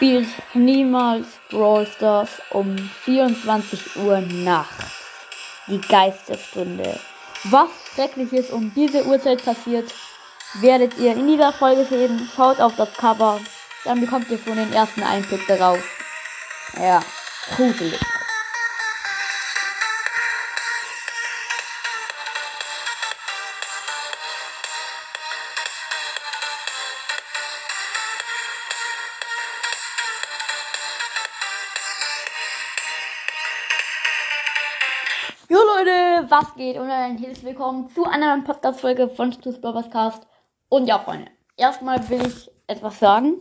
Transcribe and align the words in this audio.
Spielt 0.00 0.28
niemals 0.54 1.26
Brawl 1.50 1.86
Stars 1.86 2.40
um 2.52 2.74
24 3.04 3.96
Uhr 3.96 4.20
nachts. 4.20 5.04
Die 5.66 5.78
Geisterstunde. 5.78 6.98
Was 7.44 7.68
schreckliches 7.94 8.48
um 8.48 8.72
diese 8.74 9.04
Uhrzeit 9.04 9.44
passiert, 9.44 9.92
werdet 10.54 10.96
ihr 10.96 11.12
in 11.12 11.26
dieser 11.26 11.52
Folge 11.52 11.84
sehen. 11.84 12.30
Schaut 12.34 12.60
auf 12.60 12.76
das 12.76 12.94
Cover, 12.94 13.42
dann 13.84 14.00
bekommt 14.00 14.30
ihr 14.30 14.38
schon 14.38 14.56
den 14.56 14.72
ersten 14.72 15.02
Einblick 15.02 15.46
darauf. 15.46 15.84
Ja, 16.78 17.02
gruselig. 17.54 18.00
Jo 35.52 35.58
Leute, 35.58 36.30
was 36.30 36.54
geht? 36.54 36.78
Und 36.78 36.88
ein 36.88 37.18
herzlich 37.18 37.42
willkommen 37.42 37.88
zu 37.88 38.04
einer 38.04 38.28
neuen 38.28 38.44
Podcast-Folge 38.44 39.08
von 39.08 39.32
Stu's 39.32 39.60
Brothers 39.60 39.90
Cast. 39.90 40.24
Und 40.68 40.86
ja, 40.86 41.00
Freunde, 41.00 41.28
erstmal 41.56 42.08
will 42.08 42.24
ich 42.24 42.48
etwas 42.68 43.00
sagen. 43.00 43.40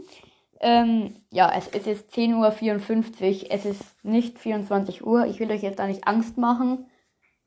Ähm, 0.60 1.22
ja, 1.30 1.54
es, 1.56 1.68
ist 1.68 2.12
10.54 2.12 3.44
Uhr, 3.44 3.52
es 3.52 3.64
ist 3.64 4.04
nicht 4.04 4.40
24 4.40 5.06
Uhr. 5.06 5.28
Ich 5.28 5.40
will 5.40 5.52
euch 5.52 5.62
jetzt 5.62 5.78
da 5.78 5.86
nicht 5.86 6.08
Angst 6.08 6.36
machen. 6.40 6.90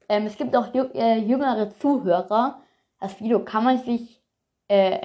Ähm, 0.08 0.26
es 0.26 0.36
gibt 0.36 0.54
auch 0.54 0.72
jü 0.72 0.84
äh, 0.94 1.18
jüngere 1.18 1.70
Zuhörer. 1.70 2.62
Das 3.00 3.18
Video 3.18 3.44
kann 3.44 3.64
man 3.64 3.78
sich, 3.78 4.22
äh, 4.68 5.00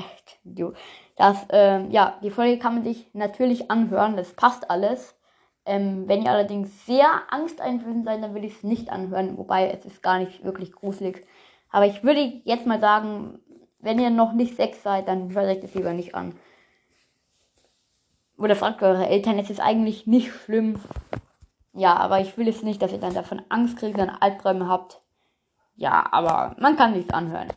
das, 1.16 1.48
ähm, 1.50 1.90
ja, 1.90 2.20
die 2.22 2.30
Folge 2.30 2.60
kann 2.60 2.76
man 2.76 2.84
sich 2.84 3.10
natürlich 3.14 3.72
anhören. 3.72 4.18
Das 4.18 4.34
passt 4.34 4.70
alles. 4.70 5.17
Ähm, 5.68 6.08
wenn 6.08 6.24
ihr 6.24 6.32
allerdings 6.32 6.86
sehr 6.86 7.08
angsteinflößend 7.30 8.06
seid, 8.06 8.24
dann 8.24 8.34
würde 8.34 8.48
ich 8.48 8.56
es 8.56 8.64
nicht 8.64 8.90
anhören. 8.90 9.38
Wobei 9.38 9.70
es 9.70 9.86
ist 9.86 10.02
gar 10.02 10.18
nicht 10.18 10.44
wirklich 10.44 10.72
gruselig. 10.72 11.28
Aber 11.70 11.86
ich 11.86 12.04
würde 12.04 12.22
jetzt 12.46 12.66
mal 12.66 12.80
sagen, 12.80 13.40
wenn 13.80 14.00
ihr 14.00 14.10
noch 14.10 14.32
nicht 14.32 14.56
sechs 14.56 14.82
seid, 14.82 15.08
dann 15.08 15.34
hört 15.34 15.48
euch 15.48 15.60
das 15.60 15.74
lieber 15.74 15.92
nicht 15.92 16.16
an. 16.16 16.34
Oder 18.38 18.56
fragt 18.56 18.82
eure 18.82 19.08
Eltern, 19.08 19.40
es 19.40 19.50
ist 19.50 19.60
eigentlich 19.60 20.08
nicht 20.08 20.32
schlimm. 20.32 20.80
Ja, 21.74 21.98
aber 21.98 22.22
ich 22.22 22.38
will 22.38 22.48
es 22.48 22.64
nicht, 22.64 22.82
dass 22.82 22.92
ihr 22.92 23.00
dann 23.00 23.14
davon 23.14 23.42
Angst 23.50 23.78
kriegt, 23.78 23.98
dann 23.98 24.10
Albträume 24.10 24.68
habt. 24.68 25.02
Ja, 25.76 26.08
aber 26.12 26.56
man 26.60 26.78
kann 26.78 26.94
nichts 26.94 27.14
anhören. 27.14 27.50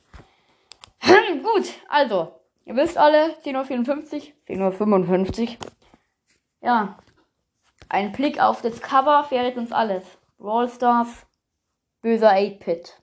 Gut, 1.00 1.70
also, 1.88 2.32
ihr 2.64 2.76
wisst 2.76 2.98
alle, 2.98 3.34
10.54 3.44 4.32
Uhr, 4.48 4.72
10.55 4.72 5.42
Uhr. 5.42 5.56
Ja, 6.62 6.98
ein 7.90 8.12
Blick 8.12 8.40
auf 8.40 8.62
das 8.62 8.80
Cover 8.80 9.24
verrät 9.24 9.56
uns 9.56 9.72
alles. 9.72 10.04
Brawl 10.38 10.70
Stars, 10.70 11.26
böser 12.00 12.30
8-Pit. 12.30 13.02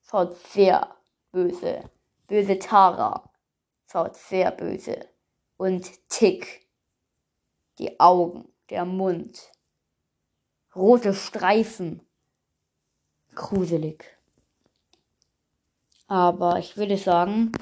Schaut 0.00 0.36
sehr 0.36 0.96
böse. 1.32 1.90
Böse 2.26 2.58
Tara. 2.58 3.30
Schaut 3.90 4.16
sehr 4.16 4.50
böse. 4.50 5.06
Und 5.58 6.08
Tick. 6.08 6.66
Die 7.78 8.00
Augen, 8.00 8.48
der 8.70 8.86
Mund. 8.86 9.52
Rote 10.74 11.12
Streifen. 11.12 12.00
Gruselig. 13.34 14.18
Aber 16.06 16.58
ich 16.58 16.78
würde 16.78 16.96
sagen, 16.96 17.52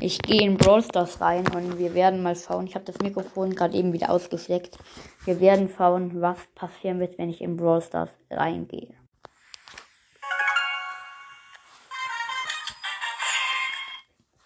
ich 0.00 0.20
gehe 0.20 0.42
in 0.42 0.56
Brawl 0.56 0.82
Stars 0.82 1.20
rein 1.20 1.46
und 1.54 1.78
wir 1.78 1.94
werden 1.94 2.22
mal 2.22 2.36
schauen. 2.36 2.66
Ich 2.66 2.74
habe 2.74 2.84
das 2.84 2.98
Mikrofon 2.98 3.54
gerade 3.54 3.76
eben 3.76 3.92
wieder 3.92 4.10
ausgesteckt. 4.10 4.76
Wir 5.24 5.40
werden 5.40 5.70
schauen, 5.76 6.20
was 6.20 6.38
passieren 6.54 7.00
wird, 7.00 7.18
wenn 7.18 7.30
ich 7.30 7.40
in 7.40 7.56
Brawl 7.56 7.80
Stars 7.80 8.10
reingehe. 8.30 8.94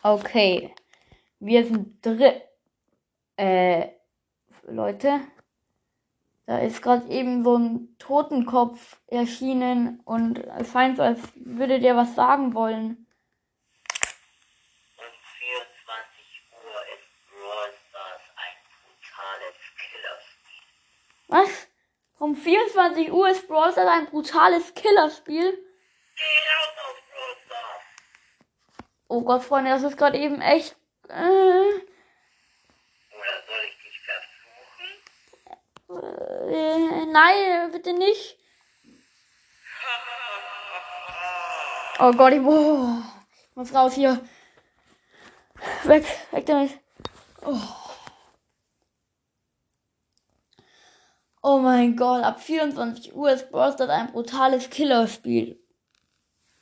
Okay. 0.03 0.75
Wir 1.41 1.65
sind 1.67 2.05
drin. 2.05 2.35
Äh, 3.37 3.89
Leute. 4.67 5.21
Da 6.47 6.59
ist 6.61 6.81
gerade 6.81 7.07
eben 7.09 7.45
so 7.45 7.57
ein 7.59 7.95
Totenkopf 7.99 8.99
erschienen 9.07 10.01
und 10.05 10.39
es 10.39 10.73
scheint 10.73 10.97
so, 10.97 11.03
als 11.03 11.21
würde 11.35 11.79
der 11.79 11.95
was 11.95 12.15
sagen 12.15 12.55
wollen. 12.55 13.08
Was? 21.29 21.69
Um 22.19 22.35
24 22.35 23.13
Uhr 23.13 23.29
ist 23.29 23.47
Brawl 23.47 23.71
Stars 23.71 23.89
ein 23.89 24.07
brutales 24.07 24.75
Killerspiel? 24.75 25.57
Oh 29.09 29.23
Gott, 29.23 29.45
Freunde, 29.45 29.71
das 29.71 29.83
ist 29.83 29.97
gerade 29.97 30.19
eben 30.19 30.41
echt. 30.41 30.77
Äh, 31.09 31.13
Oder 31.13 31.83
soll 33.47 33.63
ich 33.69 33.79
dich 33.79 34.01
verfluchen? 35.87 36.53
äh, 36.53 37.07
nein, 37.07 37.71
bitte 37.73 37.93
nicht. 37.93 38.37
Oh 42.01 42.13
Gott, 42.13 42.33
ich, 42.33 42.41
oh, 42.41 43.03
ich 43.51 43.57
muss 43.57 43.75
raus 43.75 43.95
hier. 43.95 44.25
Weg, 45.83 46.05
weg 46.31 46.47
damit. 46.47 46.79
Oh. 47.45 47.59
Oh 51.43 51.59
mein 51.59 51.97
Gott, 51.97 52.23
ab 52.23 52.41
24 52.41 53.15
Uhr 53.15 53.31
ist 53.31 53.51
Brawl 53.51 53.73
Stars 53.73 53.91
ein 53.91 54.13
brutales 54.13 54.71
Killerspiel. 54.71 55.61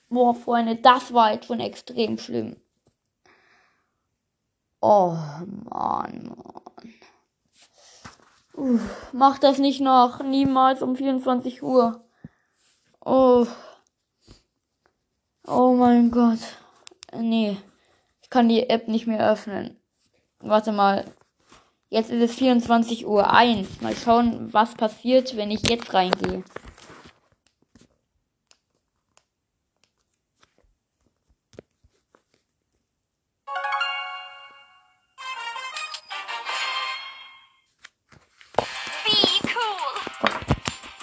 Boah, 0.08 0.34
Freunde, 0.34 0.76
das 0.76 1.12
war 1.12 1.32
jetzt 1.32 1.46
schon 1.46 1.60
extrem 1.60 2.18
schlimm. 2.18 2.56
Oh 4.80 5.16
Mann, 5.70 6.26
Mann. 6.28 6.36
Uff, 8.56 9.12
mach 9.12 9.38
das 9.38 9.58
nicht 9.58 9.80
noch. 9.82 10.22
Niemals 10.22 10.80
um 10.80 10.96
24 10.96 11.62
Uhr. 11.62 12.04
Oh. 13.04 13.46
Oh 15.46 15.74
mein 15.74 16.10
Gott. 16.10 16.38
Nee. 17.14 17.58
Ich 18.22 18.30
kann 18.30 18.48
die 18.48 18.68
App 18.70 18.88
nicht 18.88 19.06
mehr 19.06 19.30
öffnen. 19.30 19.78
Warte 20.40 20.72
mal. 20.72 21.04
Jetzt 21.88 22.10
ist 22.10 22.30
es 22.30 22.36
24 22.36 23.06
Uhr 23.06 23.32
1. 23.32 23.80
Mal 23.80 23.94
schauen, 23.94 24.52
was 24.52 24.74
passiert, 24.74 25.36
wenn 25.36 25.52
ich 25.52 25.68
jetzt 25.68 25.94
reingehe. 25.94 26.42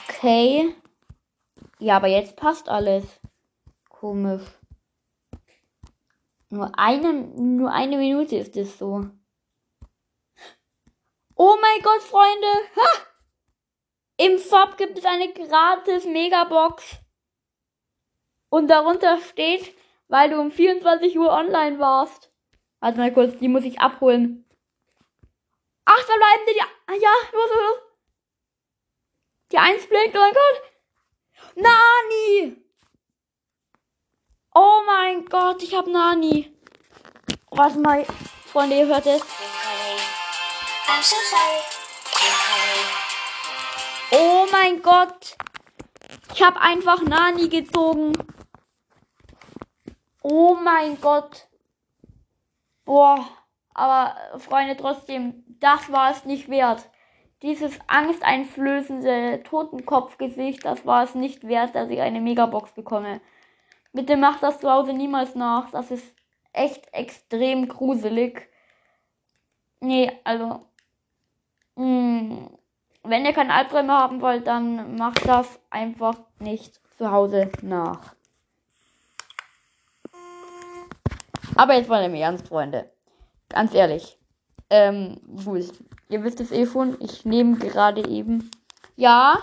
Okay. 0.09 0.75
Ja, 1.79 1.97
aber 1.97 2.07
jetzt 2.07 2.35
passt 2.35 2.67
alles. 2.67 3.05
Komisch. 3.89 4.44
Nur 6.50 6.77
eine, 6.77 7.13
nur 7.13 7.71
eine 7.71 7.97
Minute 7.97 8.35
ist 8.38 8.55
es 8.57 8.77
so. 8.77 9.09
Oh 11.35 11.57
mein 11.59 11.81
Gott, 11.81 12.01
Freunde! 12.01 12.47
Ha! 12.75 13.07
Im 14.17 14.38
Shop 14.38 14.77
gibt 14.77 14.97
es 14.97 15.05
eine 15.05 15.33
gratis 15.33 16.05
Megabox. 16.05 16.97
Und 18.49 18.67
darunter 18.67 19.17
steht, 19.19 19.75
weil 20.07 20.29
du 20.29 20.39
um 20.39 20.51
24 20.51 21.17
Uhr 21.17 21.31
online 21.31 21.79
warst. 21.79 22.31
Warte 22.79 22.99
mal 22.99 23.13
kurz, 23.13 23.38
die 23.39 23.47
muss 23.47 23.63
ich 23.63 23.79
abholen. 23.79 24.45
Ach, 25.85 26.05
da 26.05 26.13
bleiben 26.16 26.44
die. 26.47 26.61
ah, 26.61 26.94
ja, 26.94 27.11
los, 27.31 27.50
los, 27.50 27.59
los. 27.59 27.80
Die 29.51 29.57
Eins 29.57 29.88
blinkt, 29.88 30.15
oh 30.15 30.19
mein 30.19 30.33
Gott. 30.33 30.62
Nani! 31.56 32.63
Oh 34.53 34.81
mein 34.85 35.25
Gott, 35.25 35.63
ich 35.63 35.75
hab 35.75 35.88
Nani. 35.88 36.56
Warte 37.50 37.80
mal, 37.80 38.06
Freunde, 38.45 38.77
ihr 38.77 38.88
hört 38.88 39.07
es. 39.07 39.24
I'm 40.88 41.01
so 41.01 41.15
sorry. 41.30 41.62
Oh 44.12 44.47
mein 44.51 44.81
Gott. 44.81 45.35
Ich 46.33 46.44
habe 46.44 46.59
einfach 46.59 47.01
Nani 47.01 47.47
gezogen. 47.50 48.13
Oh 50.21 50.56
mein 50.56 51.00
Gott. 51.00 51.47
Boah. 52.85 53.27
Aber 53.74 54.15
Freunde, 54.38 54.77
trotzdem, 54.77 55.44
das 55.59 55.91
war 55.91 56.12
es 56.12 56.25
nicht 56.25 56.50
wert. 56.50 56.89
Dieses 57.41 57.80
angsteinflößende 57.88 59.44
Totenkopfgesicht, 59.44 60.63
das 60.63 60.85
war 60.85 61.03
es 61.03 61.15
nicht 61.15 61.47
wert, 61.47 61.75
dass 61.75 61.89
ich 61.89 62.00
eine 62.00 62.21
Megabox 62.21 62.74
bekomme. 62.74 63.19
Bitte 63.94 64.15
macht 64.15 64.44
das 64.44 64.59
zu 64.59 64.71
Hause 64.71 64.94
niemals 64.94 65.35
nach. 65.35 65.71
Das 65.71 65.91
ist 65.91 66.15
echt 66.51 66.94
extrem 66.94 67.68
gruselig. 67.68 68.50
Nee, 69.80 70.12
also. 70.24 70.65
Mh, 71.75 72.49
wenn 73.03 73.25
ihr 73.25 73.33
keine 73.33 73.53
Albträume 73.53 73.93
haben 73.93 74.21
wollt, 74.21 74.47
dann 74.47 74.95
macht 74.95 75.27
das 75.27 75.59
einfach 75.69 76.15
nicht 76.39 76.79
zu 76.97 77.11
Hause 77.11 77.51
nach. 77.61 78.15
Aber 81.55 81.75
jetzt 81.75 81.89
mal 81.89 82.03
im 82.03 82.15
Ernst, 82.15 82.47
Freunde. 82.47 82.89
Ganz 83.49 83.73
ehrlich. 83.73 84.17
Ähm, 84.69 85.19
gut. 85.45 85.71
Ihr 86.09 86.23
wisst 86.23 86.39
es 86.39 86.51
eh 86.51 86.65
schon. 86.65 86.97
Ich 86.99 87.25
nehme 87.25 87.57
gerade 87.57 88.07
eben. 88.07 88.49
Ja. 88.95 89.39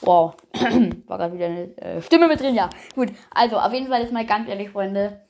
Wow. 0.00 0.36
War 1.06 1.18
gerade 1.18 1.34
wieder 1.34 1.46
eine 1.46 1.76
äh, 1.78 2.02
Stimme 2.02 2.28
mit 2.28 2.40
drin, 2.40 2.54
ja. 2.54 2.70
Gut. 2.94 3.12
Also, 3.30 3.58
auf 3.58 3.72
jeden 3.72 3.88
Fall 3.88 4.02
ist 4.02 4.12
mal 4.12 4.26
ganz 4.26 4.48
ehrlich, 4.48 4.70
Freunde. 4.70 5.20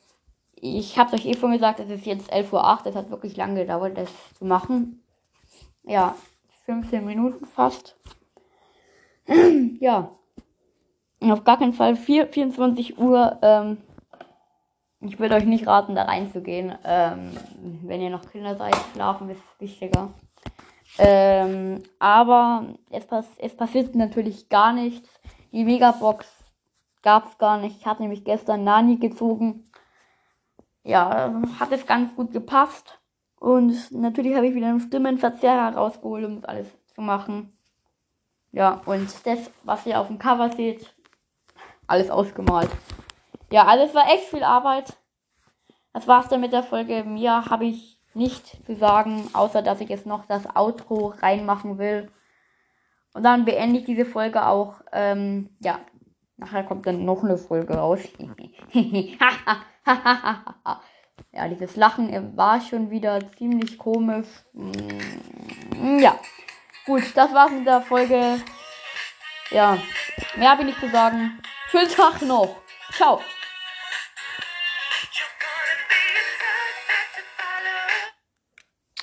Ich 0.57 0.99
habe 0.99 1.15
euch 1.15 1.27
eh 1.27 1.37
schon 1.37 1.53
gesagt, 1.53 1.81
es 1.81 1.91
ist 1.91 2.07
jetzt 2.07 2.33
11.08 2.33 2.53
Uhr. 2.53 2.81
Das 2.85 2.95
hat 2.97 3.11
wirklich 3.11 3.37
lange 3.37 3.61
gedauert, 3.61 3.97
das 3.97 4.11
zu 4.39 4.45
machen. 4.45 5.03
Ja. 5.85 6.15
15 6.67 7.05
Minuten 7.05 7.47
fast. 7.47 7.97
ja. 9.81 10.11
Auf 11.21 11.45
gar 11.45 11.59
keinen 11.59 11.73
Fall 11.73 11.97
4, 11.97 12.27
24 12.27 12.99
Uhr. 12.99 13.39
Ähm, 13.43 13.79
ich 15.01 15.19
würde 15.19 15.37
euch 15.37 15.45
nicht 15.45 15.67
raten, 15.67 15.95
da 15.95 16.03
reinzugehen. 16.03 16.77
Ähm, 16.85 17.31
wenn 17.83 18.01
ihr 18.01 18.11
noch 18.11 18.31
Kinder 18.31 18.57
seid, 18.57 18.77
schlafen 18.93 19.31
ist 19.31 19.43
wichtiger. 19.59 20.11
Ähm, 20.99 21.83
aber 21.99 22.67
es, 22.91 23.07
pass 23.07 23.27
es 23.39 23.57
passiert 23.57 23.95
natürlich 23.95 24.49
gar 24.49 24.73
nichts. 24.73 25.09
Die 25.53 25.65
Megabox 25.65 26.27
gab 27.03 27.27
es 27.27 27.39
gar 27.39 27.59
nicht. 27.59 27.79
Ich 27.79 27.87
hatte 27.87 28.03
nämlich 28.03 28.25
gestern 28.25 28.65
Nani 28.65 28.97
gezogen. 28.97 29.71
Ja, 30.87 31.43
hat 31.59 31.73
es 31.73 31.85
ganz 31.85 32.15
gut 32.15 32.33
gepasst. 32.33 33.01
Und 33.41 33.91
natürlich 33.91 34.37
habe 34.37 34.47
ich 34.47 34.55
wieder 34.55 34.69
einen 34.69 34.81
Stimmenverzerrer 34.81 35.77
rausgeholt, 35.77 36.25
um 36.25 36.37
das 36.37 36.45
alles 36.45 36.69
zu 36.95 37.01
machen. 37.01 37.59
Ja, 38.53 38.83
und 38.87 39.27
das, 39.27 39.51
was 39.65 39.85
ihr 39.85 40.01
auf 40.01 40.07
dem 40.07 40.21
Cover 40.21 40.49
seht, 40.51 40.95
alles 41.89 42.09
ausgemalt. 42.09 42.71
Ja, 43.51 43.67
alles 43.67 43.95
war 43.97 44.07
echt 44.07 44.27
viel 44.29 44.45
Arbeit. 44.45 44.97
Das 45.93 46.07
war's 46.07 46.29
dann 46.29 46.41
mit 46.41 46.53
der 46.53 46.63
Folge. 46.63 47.03
Mir 47.03 47.47
habe 47.47 47.67
ich 47.67 48.01
nicht 48.15 48.65
zu 48.65 48.77
sagen, 48.77 49.29
außer 49.33 49.63
dass 49.63 49.81
ich 49.81 49.89
jetzt 49.89 50.07
noch 50.07 50.27
das 50.27 50.47
Outro 50.55 51.15
reinmachen 51.21 51.79
will. 51.79 52.13
Und 53.13 53.25
dann 53.25 53.45
beende 53.45 53.81
ich 53.81 53.87
diese 53.87 54.05
Folge 54.05 54.47
auch. 54.47 54.81
Ähm, 54.93 55.51
ja, 55.59 55.81
nachher 56.37 56.63
kommt 56.63 56.87
dann 56.87 57.05
noch 57.05 57.25
eine 57.25 57.39
Folge 57.39 57.75
raus. 57.75 58.01
ja, 61.33 61.49
dieses 61.49 61.77
Lachen 61.77 62.37
war 62.37 62.61
schon 62.61 62.91
wieder 62.91 63.21
ziemlich 63.37 63.79
komisch. 63.79 64.27
Mm, 64.53 65.99
ja, 66.01 66.19
gut, 66.85 67.05
das 67.15 67.33
war's 67.33 67.53
mit 67.53 67.67
der 67.67 67.83
Folge. 67.83 68.41
Ja, 69.51 69.79
mehr 70.37 70.51
habe 70.51 70.63
ich 70.63 70.69
nicht 70.69 70.81
zu 70.81 70.91
sagen. 70.91 71.41
Schönen 71.71 71.89
Tag 71.89 72.21
noch. 72.23 72.57
Ciao. 72.91 73.21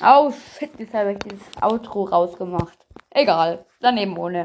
Oh 0.01 0.31
shit, 0.31 0.77
jetzt 0.79 0.93
habe 0.93 1.13
ich 1.13 1.19
dieses 1.19 1.47
Outro 1.61 2.03
rausgemacht. 2.03 2.77
Egal, 3.09 3.65
daneben 3.79 4.17
ohne. 4.17 4.41